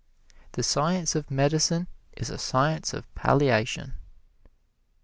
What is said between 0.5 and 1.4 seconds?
The science of